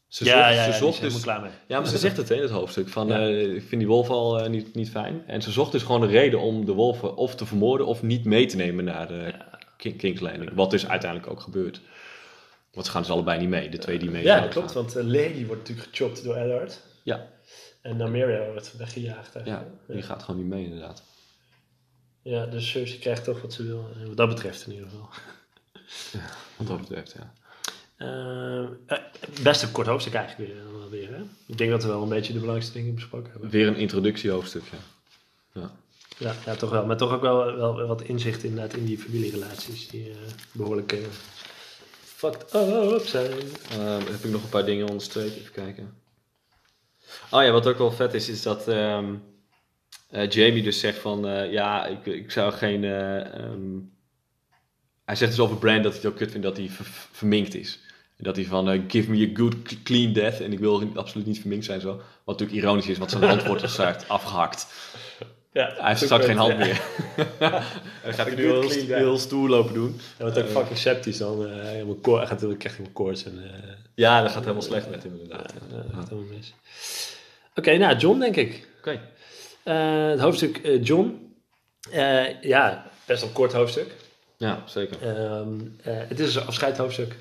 [0.09, 1.51] Ze Ja, zocht, ja, ja, ze zocht dus klaar mee.
[1.67, 2.89] Ja, maar ze zegt het hè, in het hoofdstuk.
[2.89, 3.19] Van, Ja.
[3.21, 5.23] eh, ik vind die wolf al eh, niet, niet fijn.
[5.27, 8.25] En ze zocht dus gewoon een reden om de wolven of te vermoorden of niet
[8.25, 9.33] mee te nemen naar de
[9.77, 10.51] King, King's Landing.
[10.55, 11.81] Wat dus uiteindelijk ook gebeurt.
[12.73, 14.83] Want ze gaan dus allebei niet mee, de twee die mee Ja, klopt, gaan.
[14.83, 16.81] want eh, Lady wordt natuurlijk gechopt door Eddard.
[17.03, 17.29] Ja.
[17.81, 19.77] En Nymeria wordt weggejaagd Ja, eigenlijk.
[19.87, 21.03] die gaat gewoon niet mee inderdaad.
[22.23, 23.89] Ja, dus Cersei krijgt toch wat ze wil.
[24.07, 25.09] Wat dat betreft in ieder geval.
[26.57, 27.33] Wat dat betreft, ja.
[27.97, 28.99] Eh, eh,
[29.43, 30.63] best een kort hoofdstuk eigenlijk weer.
[30.91, 31.23] weer hè?
[31.47, 33.51] Ik denk dat we wel een beetje de belangrijkste dingen besproken hebben.
[33.51, 34.79] Weer een introductiehoofdstuk, ja.
[35.61, 35.71] ja.
[36.19, 36.87] Ja, ja toch wel.
[36.87, 39.89] Maar toch ook wel, wel wat inzicht inderdaad in die familierelaties.
[39.89, 40.17] Die eh,
[40.53, 40.99] behoorlijk eh
[42.21, 43.33] fucked up zijn.
[43.71, 45.37] Ehm, heb ik nog een paar dingen onderstreept?
[45.37, 45.95] Even kijken.
[47.31, 49.15] Oh ja, wat ook wel vet is, is dat ehm,
[50.09, 51.27] eh, Jamie dus zegt van...
[51.29, 52.85] eh, ja, ik, ik zou geen...
[52.85, 53.79] eh, ehm,
[55.05, 57.55] hij zegt dus over Brand dat hij het ook kut vindt dat hij ver- verminkt
[57.55, 57.79] is.
[58.17, 60.41] En dat hij van, give me a good clean death.
[60.41, 61.97] En ik wil absoluut niet verminkt zijn zo.
[61.97, 64.67] Wat natuurlijk ironisch is, want zijn hand wordt dus afgehakt.
[65.53, 66.81] Ja, Hij heeft straks geen hand meer.
[67.39, 67.51] en
[68.05, 68.99] dan gaat hij nu heel, clean death.
[69.01, 70.01] heel stoer lopen doen.
[70.17, 71.47] Hij wordt ook fucking septisch dan.
[71.47, 73.25] eh helemaal koor, hij gaat natuurlijk echt helemaal koorts.
[73.25, 75.53] En, eh, Ja, dat gaat helemaal slecht met hem inderdaad.
[75.71, 76.55] ja, dat gaat helemaal mis.
[77.55, 78.69] Oké, nou, John denk ik.
[78.79, 79.01] Oké.
[79.63, 81.35] Eh, het hoofdstuk eh, John.
[81.91, 83.95] Eh, ja, best wel een kort hoofdstuk.
[84.37, 84.97] Ja, zeker.
[85.03, 87.17] Ehm, eh, het is een afscheidhoofdstuk.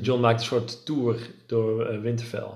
[0.00, 2.46] John maakt een soort tour door eh, Winterfell.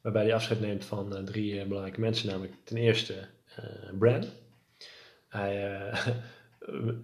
[0.00, 2.26] Waarbij hij afscheid neemt van eh, drie eh, belangrijke mensen.
[2.28, 3.14] Namelijk ten eerste
[3.62, 4.24] eh Bran.
[5.28, 6.06] Hij, eh,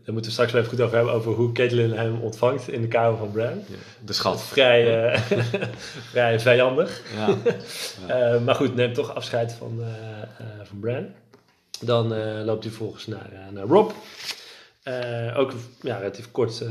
[0.05, 1.15] daar moeten we straks wel even goed over hebben.
[1.15, 3.59] Over hoe Caitlyn hem ontvangt in de kamer van Bran.
[3.59, 4.43] Ja, de schat.
[4.43, 5.21] Vrij, eh,
[6.13, 7.03] vrij vijandig.
[7.15, 7.37] Ja.
[8.45, 9.83] Maar goed, neemt toch afscheid van,
[10.63, 11.07] van Bran.
[11.81, 12.09] Dan
[12.45, 13.91] loopt hij volgens naar, naar Rob.
[15.37, 16.63] Ook een ja, relatief kort,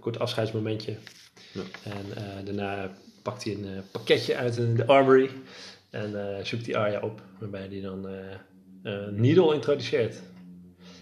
[0.00, 0.96] kort afscheidsmomentje.
[1.52, 1.62] Ja.
[1.82, 2.90] En daarna
[3.22, 5.30] pakt hij een pakketje uit de, de armory.
[5.90, 7.20] En zoekt hij Arya op.
[7.38, 8.06] Waarbij hij dan
[9.10, 10.22] Needle introduceert.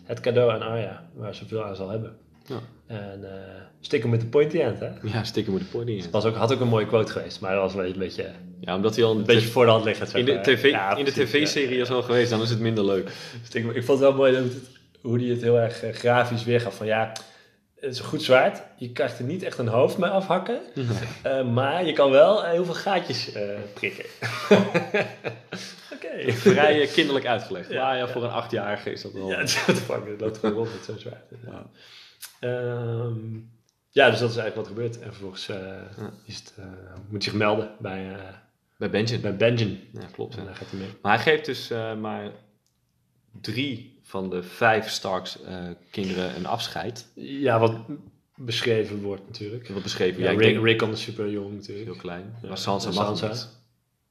[0.04, 2.16] Het cadeau aan Arya, waar ze veel aan zal hebben.
[2.46, 2.58] Ja.
[2.86, 4.88] En eh stick hem met de pointy end, hè?
[5.02, 6.04] Ja, stikken moet de pony in.
[6.10, 8.76] Was ook, had ook een mooie quote geweest, maar dat was wel een beetje, Ja,
[8.76, 10.40] omdat hij al een beetje voor de hand zeg in de.
[10.40, 11.82] TV, Ja, in de tv-serie ja.
[11.82, 13.04] is al geweest, dan is het minder leuk.
[13.40, 14.50] Dus ik, vond het wel mooi
[15.00, 16.76] hoe hij het heel erg eh, grafisch weergaf.
[16.76, 17.12] Van ja,
[17.82, 18.62] het is een goed zwaard.
[18.76, 20.60] Je krijgt er niet echt een hoofd mee afhakken.
[21.22, 24.04] eh, maar je kan wel eh, heel veel gaatjes eh, prikken.
[25.94, 26.32] Oké.
[26.32, 27.70] Vrij kinderlijk uitgelegd.
[27.70, 28.08] Ja, maar ja, ja.
[28.12, 29.28] voor een achtjarige is dat wel...
[29.28, 31.24] Ja, fuck, het loopt gewoon rond met zo'n zwaard.
[31.46, 31.66] Ja.
[32.40, 33.38] Ehm,
[33.90, 34.98] ja, dus dat is eigenlijk wat er gebeurt.
[34.98, 35.48] En vervolgens
[36.24, 36.54] is het,
[37.08, 38.16] moet hij zich melden bij,
[38.76, 39.20] Bij Benjen.
[39.20, 39.80] bij Benjen.
[39.92, 40.36] Ja, klopt.
[40.36, 40.88] En dan gaat hij mee.
[41.02, 41.68] Maar hij geeft dus
[42.00, 42.30] maar
[43.40, 47.06] drie van de vijf Starks eh, kinderen een afscheid.
[47.14, 47.74] Ja, wat
[48.36, 49.68] beschreven wordt natuurlijk.
[49.68, 50.22] Wat beschreven.
[50.22, 51.86] Ja, Rick, denk Rick is super jong natuurlijk.
[51.86, 52.38] heel klein.
[52.42, 53.28] Ja, maar Sansa mag Sansa?
[53.28, 53.48] niet.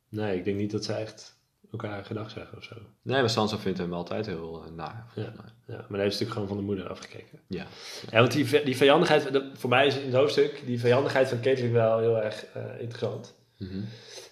[0.10, 1.40] Nee, ik denk niet dat ze echt
[1.72, 2.76] elkaar gedag zeggen of zo.
[3.02, 5.06] Nee, maar Sansa vindt hem altijd heel uh, naar.
[5.16, 5.34] Ja.
[5.72, 7.40] Ja, maar hij heeft natuurlijk gewoon van de moeder afgekeken.
[7.48, 7.66] Ja.
[8.12, 11.72] Ja, want die, die vijandigheid, voor mij is in het hoofdstuk, die vijandigheid van Caitlyn
[11.72, 13.34] wel heel erg eh, interessant.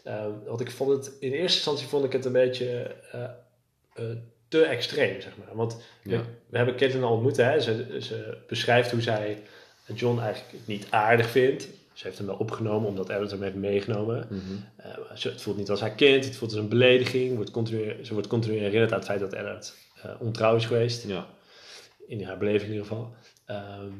[0.03, 3.23] Ehm, want ik vond het, in eerste instantie vond ik het een beetje eh,
[3.93, 4.17] eh,
[4.49, 5.55] te extreem, zeg maar.
[5.55, 6.21] Want we, Ja.
[6.49, 7.59] we hebben Caitlyn al ontmoet, hè.
[7.59, 9.37] Ze, ze beschrijft hoe zij
[9.93, 11.67] John eigenlijk niet aardig vindt.
[11.93, 14.27] Ze heeft hem wel opgenomen omdat Edward hem heeft meegenomen.
[14.29, 14.39] Mhm.
[14.75, 17.35] Eh, ze- het voelt niet als haar kind, het voelt als een belediging.
[17.35, 21.07] Wordt continu, ze wordt continu herinnerd aan het feit dat Edward eh, ontrouw is geweest.
[21.07, 21.27] Ja.
[22.07, 23.13] In haar beleving in ieder geval.
[23.45, 23.91] Ehm,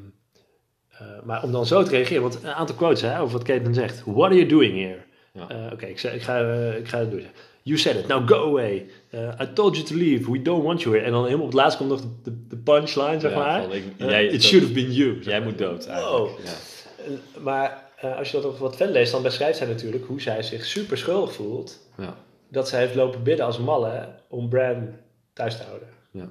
[0.90, 3.74] eh, maar om dan zo te reageren, want een aantal quotes hè, over wat Caitlin
[3.74, 4.02] zegt.
[4.04, 4.98] What are you doing here?
[5.32, 5.70] Ja.
[5.72, 6.38] Oké, ik, ik, ga,
[6.72, 7.26] ik ga het doen.
[7.62, 8.86] You said it, now go away.
[9.10, 11.06] Eh, I told you to leave, we don't want you here.
[11.06, 13.62] En dan helemaal op het laatst komt nog de, de, de punchline, zeg Ja, maar.
[13.62, 15.22] van, ik- Eh, jij- it should have been you.
[15.22, 15.48] Jij maar.
[15.48, 15.94] moet dood Wow.
[15.94, 16.38] eigenlijk.
[16.44, 17.04] Ja.
[17.04, 20.64] En- Maar als je dat wat verder leest, dan beschrijft zij natuurlijk hoe zij zich
[20.64, 21.78] super schuldig voelt.
[21.96, 22.16] Ja.
[22.48, 24.88] Dat zij heeft lopen bidden als malle om Bran
[25.32, 25.88] thuis te houden.
[26.12, 26.30] Ja.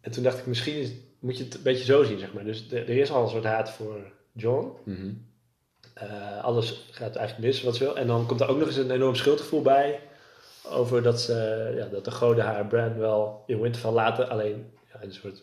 [0.00, 2.44] En toen dacht ik, misschien is, moet je het een beetje zo zien, zeg maar.
[2.44, 3.96] Dus de- er is al een soort haat voor
[4.32, 4.72] John.
[4.84, 5.08] Mhm.
[6.42, 7.96] Alles gaat eigenlijk mis wat ze wil.
[7.96, 10.00] En dan komt er ook nog eens een enorm schuldgevoel bij.
[10.70, 14.28] Over dat, ze, ja, dat de goden haar Bran wel in Winterfell laten.
[14.30, 15.42] Alleen ja, een soort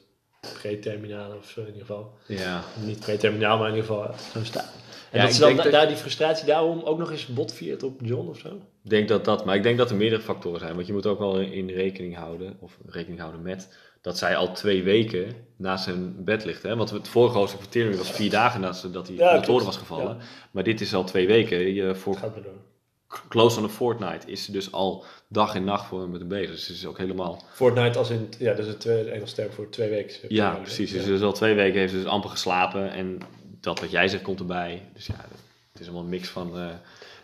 [0.62, 2.13] preterminaal of zo in ieder geval.
[2.27, 2.62] ja.
[2.86, 4.65] Niet preterminaal, maar in ieder geval zo staan.
[5.12, 7.25] En Ja, dat ze dan denk da- dat- daar die frustratie daarom ook nog eens
[7.27, 8.47] botviert op John of zo.
[8.84, 10.75] Ik denk dat dat, maar ik denk dat er meerdere factoren zijn.
[10.75, 14.51] Want je moet ook wel in rekening houden, of rekening houden met, dat zij al
[14.53, 16.63] twee weken naast zijn bed ligt.
[16.63, 16.75] Hè?
[16.75, 19.65] Want het vorige hoofdstuk Tyrion was vier dagen nadat dat hij Ja, van de toren
[19.65, 20.17] was gevallen.
[20.17, 20.23] Ja.
[20.51, 21.57] Maar dit is al twee weken.
[21.73, 22.17] Je, voor
[23.12, 23.28] Het.
[23.28, 26.30] Close on a Fortnight is ze dus al dag en nacht voor hem met hem
[26.30, 26.50] bezig.
[26.52, 27.43] Dus ze is ook helemaal...
[27.54, 30.15] Fortnite als in, ja, dat is het Engels term voor twee weken.
[30.28, 30.91] Ja, precies.
[30.91, 32.91] Dus, dus al twee weken heeft ze dus amper geslapen.
[32.91, 33.19] En
[33.62, 34.82] dat wat jij zegt komt erbij.
[34.93, 35.15] Dus ja,
[35.71, 36.58] het is allemaal een mix van...
[36.58, 36.65] eh,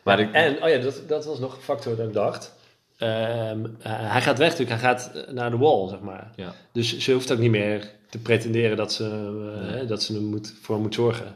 [0.04, 2.54] maar ik, En, oh ja, dat, dat was nog een factor dat ik dacht.
[2.97, 6.32] Ehm, eh, hij gaat weg natuurlijk, hij gaat eh, naar de wall, zeg maar.
[6.36, 6.54] ja.
[6.71, 9.78] Dus ze hoeft ook niet meer te pretenderen dat ze, eh, Nee.
[9.78, 11.36] hè, dat ze er moet, voor moet zorgen.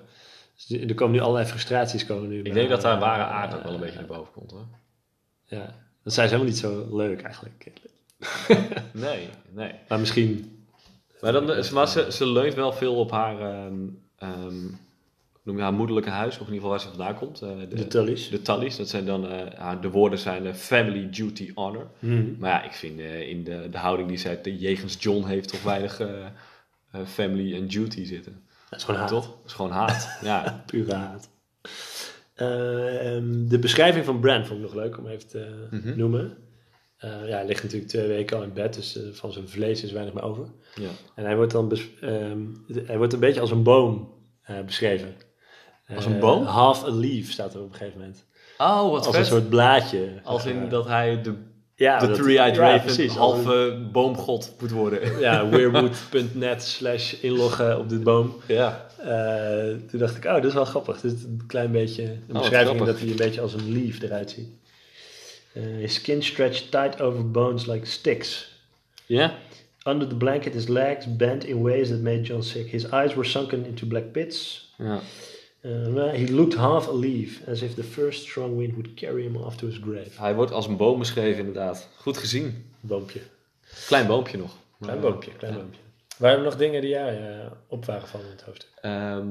[0.67, 2.41] Dus er komen nu allerlei frustraties komen nu.
[2.41, 4.65] Ik denk dat haar, ware eh, aard ook wel een beetje naar boven komt hoor.
[5.45, 7.71] Ja, Dat zijn ze helemaal niet zo leuk eigenlijk.
[8.93, 9.71] Nee, nee.
[9.88, 10.56] Maar misschien...
[11.21, 13.80] Maar, dan, maar ze, ze leunt wel veel op haar, ehm,
[14.17, 14.63] ehm,
[15.43, 17.41] noem je haar moederlijke huis, of in ieder geval waar ze vandaan komt.
[17.41, 18.30] eh, de, De Tullys.
[18.30, 18.41] de
[18.78, 21.88] dat zijn dan, eh, haar- de woorden zijn eh, family, duty, honor.
[22.00, 22.24] Mhm.
[22.39, 25.63] Maar ja, ik vind eh, in de, de houding die zij jegens John heeft, toch
[25.63, 26.26] weinig eh,
[26.91, 28.43] eh, family en duty zitten.
[28.72, 29.10] Dat is gewoon haat.
[29.10, 29.26] Toch?
[29.26, 30.18] Dat is gewoon haat.
[30.22, 30.64] ja.
[30.66, 31.30] Pure haat.
[32.34, 35.98] Eh, ehm, de beschrijving van Bran vond ik nog leuk om even te Mhm.
[35.98, 36.38] noemen.
[36.98, 39.84] Eh, ja, hij ligt natuurlijk twee weken al in bed, dus eh, van zijn vlees
[39.84, 40.46] is weinig meer over.
[40.76, 40.90] ja.
[41.16, 42.40] En hij wordt dan ehm,
[42.86, 44.14] hij wordt een beetje als een boom
[44.66, 45.16] beschreven.
[45.96, 46.44] Als een boom?
[46.44, 48.26] half a leaf staat er op een gegeven moment.
[48.58, 50.20] Oh, wat Als een soort blaadje.
[50.24, 51.34] Als in dat hij de,
[51.82, 55.20] ja, de three-eyed ja, raven precies, halve boomgod moet worden.
[55.20, 58.36] Ja, weirwood.net slash inloggen op dit boom.
[58.48, 58.89] ja.
[58.98, 61.02] Eh, toen dacht ik, oh, dat is wel grappig.
[61.02, 62.86] Dit is een klein beetje een wat beschrijving grappig.
[62.86, 64.48] dat hij een beetje als een leaf eruit ziet.
[65.54, 68.60] Eh, his skin stretched tight over bones like sticks.
[69.06, 69.34] Ja?
[69.88, 72.67] Under the blanket, his legs bent in ways that made John sick.
[72.72, 74.70] His eyes were sunken into black pits.
[74.78, 75.00] Ja.
[75.62, 79.36] Uh, he looked half a leaf, as if the first strong wind would carry him
[79.36, 80.21] off to his grave.
[80.21, 81.88] Hij wordt als een boom beschreven, inderdaad.
[81.97, 82.71] Goed gezien.
[82.80, 83.21] Boompje.
[83.86, 84.58] Klein boompje nog.
[84.80, 85.60] Klein boompje, klein ja.
[85.60, 85.80] boompje.
[86.17, 88.69] Waren er nog dingen die jou eh, op waren van in het hoofdstuk?
[88.82, 89.28] Ehm,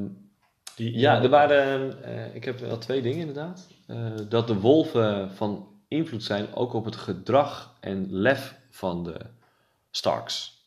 [0.75, 3.69] Die, ja, er waren, eh, ik heb wel twee dingen inderdaad.
[4.29, 9.17] Dat de wolven van invloed zijn ook op het gedrag en lef van de
[9.91, 10.60] Starks.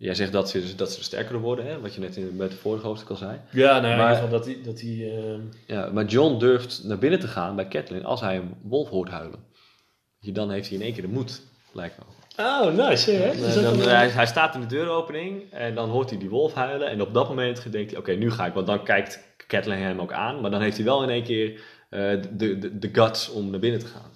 [0.00, 1.80] Jij zegt dat ze, dat ze sterker worden, hè?
[1.80, 3.40] wat je net in, het vorige hoofdstuk al zei.
[3.52, 4.58] Ja, nou ja, in Maar- ieder geval dat hij...
[4.64, 8.36] Dat hij ehm, Ja, maar John durft naar binnen te gaan bij Catelyn als hij
[8.36, 9.38] een wolf hoort huilen.
[10.20, 12.04] Dan heeft hij in één keer de moed, lijkt me.
[12.44, 13.30] Oh, nice, hè?
[13.30, 16.54] Eh, dan, een- hij, hij staat in de deuropening en dan hoort hij die wolf
[16.54, 16.88] huilen.
[16.88, 18.54] En op dat moment denkt hij, oké, nu ga ik.
[18.54, 20.40] Want dan kijkt Catelyn hem ook aan.
[20.40, 21.60] Maar dan heeft hij wel in één keer
[21.90, 22.00] eh,
[22.32, 24.10] de, de, de guts om naar binnen te gaan.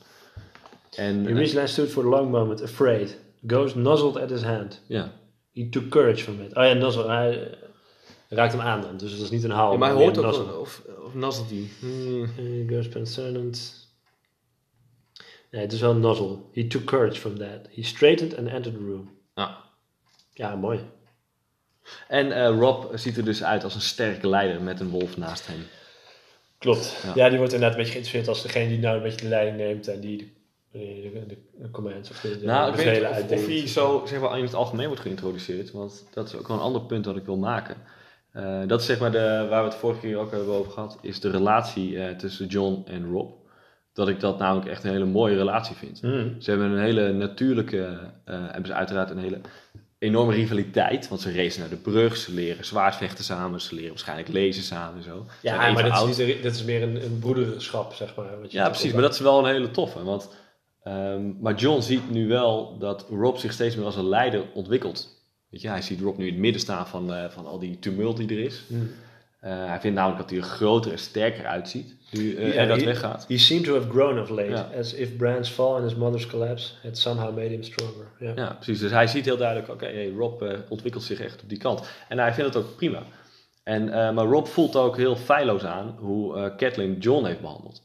[0.97, 3.19] En eh, Irish stood for a long moment, afraid.
[3.47, 4.83] Ghost nuzzled at his hand.
[4.87, 5.13] ja.
[5.55, 6.57] He took courage from it.
[6.57, 7.09] Oh ja, nuzzle.
[7.09, 7.57] Hij eh,
[8.29, 8.97] raakt hem aan dan.
[8.97, 9.73] Dus dat is niet een haal.
[9.73, 10.59] Ja, maar hij hoort ook, nuzzle.
[10.59, 10.83] of,
[11.15, 11.69] of hij?
[11.79, 12.91] Hmm.
[12.93, 13.83] Concerned.
[15.51, 16.39] Nee, het is wel een nuzzle.
[16.53, 17.69] He took courage from that.
[17.75, 19.11] He straightened and entered the room.
[19.35, 19.51] Ah.
[20.33, 20.81] Ja, mooi.
[22.09, 25.47] En eh, Rob ziet er dus uit als een sterke leider met een wolf naast
[25.47, 25.67] hem.
[26.59, 26.97] Klopt.
[27.03, 27.13] Ja.
[27.15, 27.29] Ja.
[27.29, 29.89] die wordt inderdaad een beetje geïnteresseerd als degene die nou een beetje de leiding neemt
[29.89, 30.37] en die
[30.79, 34.21] de, de, de, commands of de, de Nou, ik weet of, of hij zo zeg
[34.21, 35.71] maar, in het algemeen wordt geïntroduceerd.
[35.71, 37.77] Want dat is ook wel een ander punt dat ik wil maken.
[38.33, 40.99] Eh, dat is zeg maar de, waar we het vorige keer ook hebben over gehad.
[41.01, 43.33] Is de relatie eh, tussen John en Rob.
[43.93, 46.01] Dat ik dat namelijk echt een hele mooie relatie vind.
[46.01, 46.37] Hmm.
[46.39, 47.99] Ze hebben een hele natuurlijke...
[48.25, 49.41] eh, hebben ze uiteraard een hele
[49.99, 51.09] enorme rivaliteit.
[51.09, 52.17] Want ze racen naar de brug.
[52.17, 53.61] Ze leren zwaardvechten samen.
[53.61, 55.27] Ze leren waarschijnlijk lezen samen en zo.
[55.43, 58.41] Ja, maar dat is, niet, dat is meer een, een broederschap, zeg maar.
[58.41, 58.93] Wat je Ja, precies.
[58.93, 60.05] Maar dat is wel een hele toffe.
[60.05, 60.29] Want,
[60.85, 65.23] ehm, maar John ziet nu wel dat Rob zich steeds meer als een leider ontwikkelt.
[65.49, 67.79] Weet je, hij ziet Rob nu in het midden staan van, eh, van al die
[67.79, 68.63] tumult die er is.
[68.67, 68.91] Hmm.
[69.41, 72.87] Eh, hij vindt namelijk dat hij er groter en sterker uitziet nu Ja, Eddard he-
[72.87, 73.25] weggaat.
[73.29, 74.71] He seemed to have grown of late, Ja.
[74.79, 78.07] as if Bran's fall and his mother's collapse had somehow made him stronger.
[78.19, 78.33] Ja.
[78.37, 78.81] Ja, precies.
[78.81, 81.83] Dus hij ziet heel duidelijk, oké, hey, Rob ontwikkelt zich echt op die kant.
[82.09, 83.03] En hij vindt het ook prima.
[83.63, 87.83] En, maar Rob voelt ook heel feilloos aan hoe Catelyn John heeft behandeld.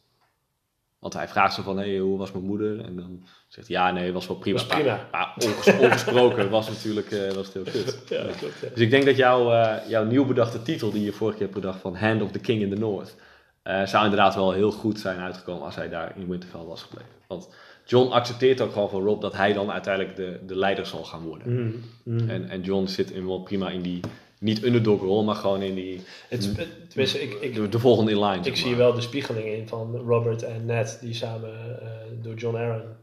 [0.99, 2.79] Want hij vraagt zo van, hey, hoe was mijn moeder?
[2.85, 4.57] En dan zegt hij, ja, nee, was wel prima.
[4.57, 4.95] Was prima.
[4.95, 7.99] Maar, maar onges- ongesproken was natuurlijk eh, was het heel kut.
[8.09, 8.59] Ja, dat klopt.
[8.61, 8.67] Ja.
[8.73, 11.59] Dus ik denk dat jouw, eh, jouw nieuw bedachte titel, die je vorige keer hebt
[11.59, 13.15] bedacht van Hand of the King in the North,
[13.63, 17.09] eh, zou inderdaad wel heel goed zijn uitgekomen als hij daar in Winterfell was gebleven.
[17.27, 17.49] Want
[17.85, 21.23] John accepteert ook gewoon van Rob dat hij dan uiteindelijk de, de leider zal gaan
[21.23, 21.53] worden.
[21.53, 22.29] Mm, mm.
[22.29, 23.99] En, en John zit in wel prima in die,
[24.39, 28.11] niet underdog rol, maar gewoon in die, Het, het- tenminste, ik, ik, de, de volgende
[28.11, 28.45] in line.
[28.45, 28.77] ik zie maar.
[28.77, 31.87] wel de spiegeling in van Robert en Ned, die samen eh,
[32.23, 32.95] door John Aaron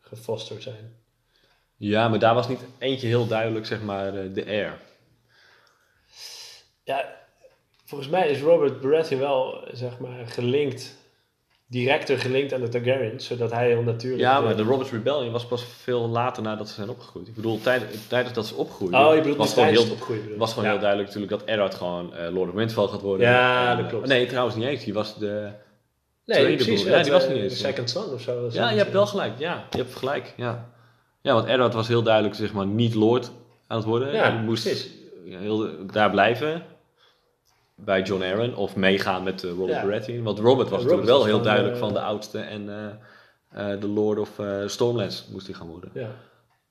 [0.00, 0.96] gefosterd zijn.
[1.76, 4.78] Ja, maar daar was niet eentje heel duidelijk, zeg maar, de, de air.
[6.84, 7.16] Ja,
[7.84, 10.96] volgens mij is Robert Baratheon wel, zeg maar, gelinkt,
[11.70, 14.22] directer gelinkt aan de Targaryens, zodat hij heel natuurlijk...
[14.22, 17.28] Ja, maar de Robert's Rebellion was pas veel later nadat ze zijn opgegroeid.
[17.28, 20.38] Ik bedoel, tijd, tijdens dat ze opgroeiden, Oh, je bedoelt was gewoon tijdens heel, opgroeien.
[20.38, 20.70] was gewoon ja.
[20.70, 23.26] heel duidelijk natuurlijk dat Eddard gewoon eh, Lord of Winterfell gaat worden.
[23.26, 24.06] Ja, En, dat eh, klopt.
[24.06, 24.84] nee, trouwens niet eens.
[24.84, 25.50] Die was de...
[26.24, 26.82] Nee, precies.
[26.82, 26.96] broer.
[26.96, 27.58] Ja, die was eh, niet eens.
[27.58, 28.42] Second Son of zo.
[28.42, 29.38] was Ja, je hebt wel gelijk.
[29.38, 30.34] Ja, je hebt gelijk.
[30.36, 30.70] Ja,
[31.20, 33.30] ja want Eddard was heel duidelijk zeg maar niet Lord
[33.66, 34.12] aan het worden.
[34.12, 34.88] Ja, Hij moest
[35.24, 36.62] heel, daar blijven
[37.80, 39.86] bij John Aaron of meegaan met eh, Robert Ja.
[39.86, 40.22] Baratheon.
[40.22, 42.68] Want Robert was Ja, natuurlijk wel heel duidelijk eh, van de oudste en
[43.48, 45.90] eh, de Lord of Stormlands moest hij gaan worden.
[45.94, 46.10] Ja.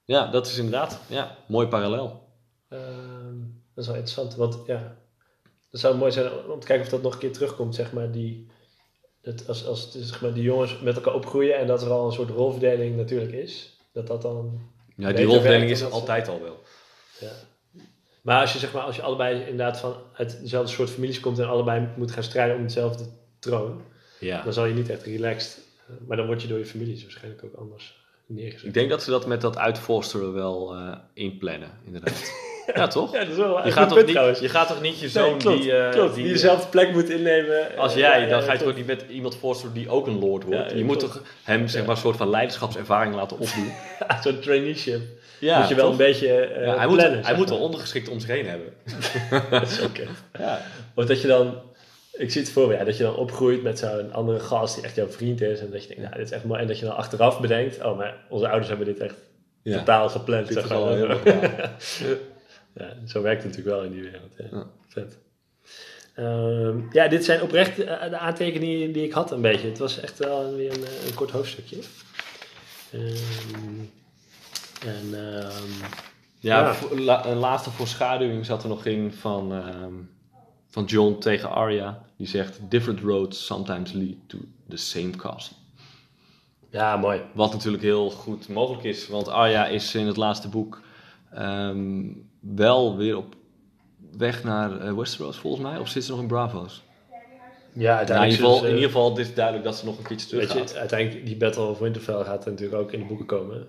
[0.04, 2.28] Ja, dat is inderdaad ja, mooi parallel.
[2.70, 3.40] Ehm,
[3.74, 4.98] dat is wel interessant, want ja,
[5.72, 8.12] dat zou mooi zijn om te kijken of dat nog een keer terugkomt, zeg maar,
[8.12, 8.48] die,
[9.22, 12.06] het, als, als het, zeg maar, die jongens met elkaar opgroeien en dat er al
[12.06, 14.60] een soort rolverdeling natuurlijk is, dat dat dan...
[14.96, 16.60] Ja, die rolverdeling is altijd al wel.
[17.20, 17.32] Ja.
[18.28, 21.40] Maar als je, zeg maar, als je allebei inderdaad van uit dezelfde soort families komt
[21.40, 23.06] en allebei moet gaan strijden om hetzelfde
[23.40, 23.82] troon,
[24.20, 24.44] Ja.
[24.44, 27.44] dan zal je niet echt relaxed, eh, maar dan word je door je families waarschijnlijk
[27.44, 28.68] ook anders neergezet.
[28.68, 32.32] Ik denk dat ze dat met dat uitforsteren wel eh, inplannen, inderdaad.
[32.76, 33.12] ja, toch?
[33.14, 35.38] Ja, dat is wel Je gaat, toch niet, je gaat toch niet je Nee, zoon
[35.38, 35.72] klopt, die...
[35.72, 37.78] eh, klopt, die, die dezelfde plek moet innemen.
[37.78, 40.44] Als Eh, jij, dan ga je toch niet met iemand voorstellen die ook een lord
[40.44, 40.72] wordt.
[40.72, 43.72] Je moet toch hem zeg maar, een soort van leiderschapservaring laten opdoen.
[44.24, 45.02] Zo'n traineeship.
[45.40, 45.92] Ja, moet je wel toch?
[45.92, 47.18] een beetje eh Ja, hij moet, plannen.
[47.18, 48.74] hij zeg moet wel ondergeschikt om zich heen hebben.
[49.50, 50.04] Dat is oké.
[50.40, 50.62] Ja.
[50.96, 51.62] Of dat je dan,
[52.14, 54.84] ik zie het voor me, ja, dat je dan opgroeit met zo'n andere gast die
[54.84, 55.60] echt jouw vriend is.
[55.60, 56.62] En dat je denkt, nou, dit is echt mooi.
[56.62, 59.16] En dat je dan achteraf bedenkt, oh, maar onze ouders hebben dit echt
[59.64, 60.48] totaal gepland.
[60.48, 61.70] Dit zeg is maar.
[62.78, 64.34] Ja, zo werkt het natuurlijk wel in die wereld.
[64.52, 64.66] Ja.
[64.88, 65.18] Vet.
[66.16, 69.68] Ehm, ja, dit zijn oprecht eh, de aantekeningen die ik had een beetje.
[69.68, 71.78] Het was echt wel weer een, eh, een kort hoofdstukje.
[72.92, 73.80] Ehm,
[74.88, 75.92] en ehm,
[76.40, 76.74] Ja, Ja.
[76.74, 79.64] voor- la- een laatste voorschaduwing zat er nog in van,
[80.70, 82.06] van John tegen Arya.
[82.18, 84.38] Die zegt, different roads sometimes lead to
[84.70, 85.56] the same castle.
[86.70, 87.22] ja, mooi.
[87.34, 90.82] Wat natuurlijk heel goed mogelijk is, want Arya is in het laatste boek
[92.56, 93.36] wel weer op
[94.18, 95.78] weg naar eh, Westeros volgens mij.
[95.80, 96.84] Of zit ze nog in Bravos?
[97.74, 99.86] Ja, Nou, in, uiteindelijk ieder geval, zullen in ieder geval, dit is duidelijk dat ze
[99.86, 100.72] nog een keertje terug Weet gaat.
[100.72, 103.68] je, uiteindelijk, die Battle of Winterfell gaat natuurlijk ook in de boeken komen.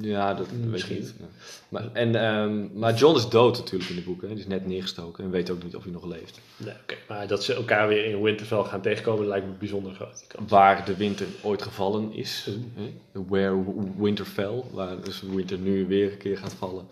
[0.00, 0.96] Ja, dat weet Misschien.
[0.96, 1.14] ik niet.
[1.18, 1.24] Ja.
[1.68, 4.28] Maar, en, ehm, maar John is dood natuurlijk in de boeken.
[4.28, 4.34] hè.
[4.34, 6.40] Die is net neergestoken en weet ook niet of hij nog leeft.
[6.56, 6.94] Nee, oké.
[7.08, 10.26] Maar dat ze elkaar weer in Winterfell gaan tegenkomen, lijkt me bijzonder groot.
[10.48, 12.48] Waar de winter ooit gevallen is.
[12.74, 12.92] hè.
[13.28, 14.62] Where w- winter fell.
[14.72, 16.84] Waar dus winter nu weer een keer gaat vallen.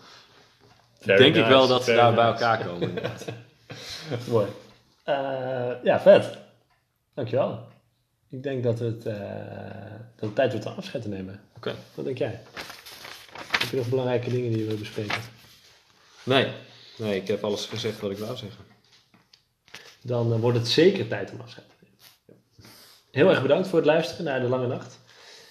[0.99, 2.93] Very Denk ik wel dat ze daar bij elkaar komen.
[4.31, 4.47] Mooi.
[5.05, 6.39] Eh, ja, vet.
[7.15, 7.67] Dankjewel.
[8.31, 9.21] Ik denk dat het, eh,
[10.17, 11.41] dat het tijd wordt om afscheid te nemen.
[11.57, 11.75] Oké.
[11.95, 12.41] Wat denk jij?
[13.59, 15.21] Heb je nog belangrijke dingen die je wil bespreken?
[16.23, 16.47] Nee.
[16.97, 18.65] nee, ik heb alles gezegd wat ik wou zeggen.
[20.03, 21.99] Dan eh, wordt het zeker tijd om afscheid te nemen.
[23.11, 24.99] Heel erg bedankt voor het luisteren naar De Lange Nacht.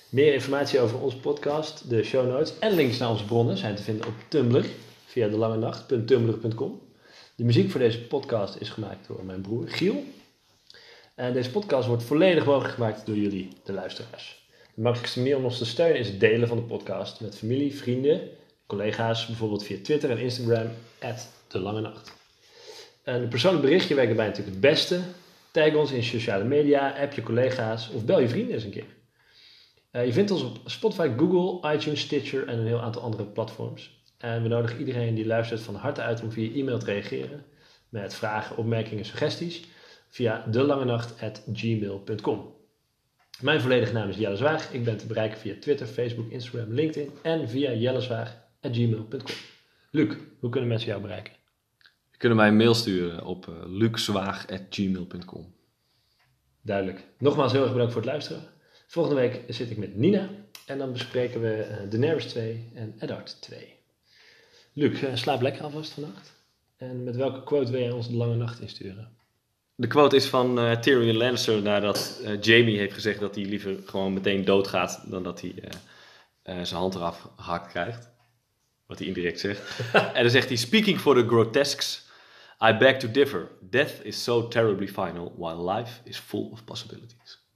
[0.10, 3.84] Meer informatie over onze podcast, de show notes en links naar onze bronnen zijn te
[3.84, 4.66] vinden op Tumblr
[5.18, 6.82] via delangenacht.tumblr.com.
[7.36, 10.04] De muziek voor deze podcast is gemaakt door mijn broer Giel.
[11.16, 14.48] En deze podcast wordt volledig mogelijk gemaakt door jullie, de luisteraars.
[14.76, 17.76] De makkelijkste manier om ons te steunen is het delen van de podcast met familie,
[17.76, 18.22] vrienden,
[18.68, 20.68] collega's, bijvoorbeeld via Twitter en Instagram,
[21.48, 22.14] de Lange Nacht.
[23.04, 25.00] Een persoonlijk berichtje werkt daarbij natuurlijk het beste.
[25.52, 28.96] Tag ons in sociale media, app je collega's of bel je vrienden eens een keer.
[29.92, 33.97] Eh, je vindt ons op Spotify, Google, iTunes, Stitcher en een heel aantal andere platforms.
[34.18, 37.46] En we nodigen iedereen die luistert van harte uit om via e-mail te reageren
[37.90, 39.68] met vragen, opmerkingen, suggesties
[40.10, 42.56] via delangenacht.gmail.com.
[43.42, 44.74] Mijn volledige naam is Jelle Zwaag.
[44.74, 49.36] Ik ben te bereiken via Twitter, Facebook, Instagram, LinkedIn en via jellezwaag.gmail.com.
[49.92, 51.34] Luc, hoe kunnen mensen jou bereiken?
[52.12, 55.56] Je kunt mij een mail sturen op uh, luxwaag.gmail.com.
[56.62, 57.06] Duidelijk.
[57.18, 58.44] Nogmaals heel erg bedankt voor het luisteren.
[58.88, 60.30] Volgende week zit ik met Nina
[60.66, 63.77] en dan bespreken we uh, Daenerys 2 en Eddard 2.
[64.78, 66.34] Luc, uh, slaap lekker alvast vannacht.
[66.76, 69.18] En met welke quote wil jij ons de lange nacht insturen?
[69.76, 73.80] De quote is van uh, Tyrion Lannister nadat uh, Jamie heeft gezegd dat hij liever
[73.86, 75.72] gewoon meteen doodgaat dan dat hij uh,
[76.44, 78.10] zijn hand eraf gehakt krijgt.
[78.86, 79.80] Wat hij indirect zegt.
[80.14, 82.06] en dan zegt hij: Speaking for the grotesques,
[82.70, 83.52] I beg to differ.
[83.62, 87.47] Death is so terribly final, while life is full of possibilities.